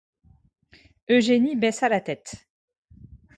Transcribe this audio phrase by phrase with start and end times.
[1.09, 2.47] Eugénie baissa la tête.